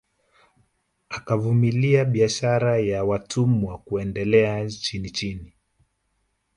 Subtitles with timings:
[1.09, 5.53] Akavumilia biashara ya watumwa kuendelea chinichini